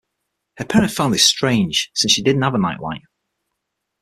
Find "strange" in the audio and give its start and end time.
1.27-1.91